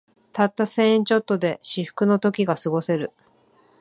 [0.33, 3.11] たった千円ちょっとで至福の時がすごせる